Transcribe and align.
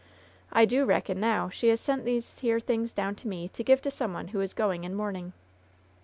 I 0.51 0.65
do 0.65 0.83
reckon 0.83 1.19
now 1.19 1.49
she 1.49 1.67
has 1.67 1.79
sent 1.79 2.05
these 2.05 2.39
here 2.39 2.59
things 2.59 2.91
down 2.91 3.13
to 3.17 3.27
me 3.27 3.49
to 3.49 3.63
give 3.63 3.83
to 3.83 3.91
some 3.91 4.13
one 4.13 4.29
who 4.29 4.41
is 4.41 4.51
going 4.55 4.83
in 4.83 4.95
mourning." 4.95 5.33